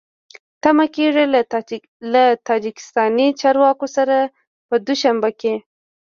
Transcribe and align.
تمه 0.63 0.85
کېږي 0.95 1.25
له 2.13 2.23
تاجکستاني 2.47 3.27
چارواکو 3.41 3.87
سره 3.95 4.15
په 4.67 4.75
دوشنبه 4.87 5.29
کې 5.39 5.53